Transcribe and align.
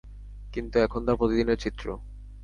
কিন্তু 0.53 0.75
এখন 0.79 1.01
তা 1.05 1.13
প্রতিদিনের 1.15 1.57
চিত্র। 1.57 1.85